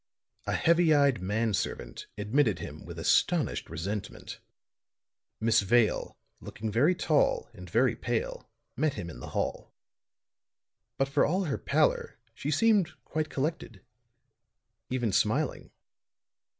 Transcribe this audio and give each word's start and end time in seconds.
A 0.47 0.53
heavy 0.53 0.95
eyed 0.95 1.21
man 1.21 1.53
servant 1.53 2.07
admitted 2.17 2.57
him 2.57 2.85
with 2.85 2.97
astonished 2.97 3.69
resentment. 3.69 4.39
Miss 5.39 5.59
Vale, 5.61 6.17
looking 6.39 6.71
very 6.71 6.95
tall 6.95 7.51
and 7.53 7.69
very 7.69 7.95
pale, 7.95 8.49
met 8.75 8.95
him 8.95 9.11
in 9.11 9.19
the 9.19 9.27
hall. 9.37 9.71
But 10.97 11.07
for 11.07 11.23
all 11.23 11.43
her 11.43 11.57
pallor 11.59 12.17
she 12.33 12.49
seemed 12.49 12.89
quite 13.05 13.29
collected, 13.29 13.81
even 14.89 15.11
smiling. 15.11 15.69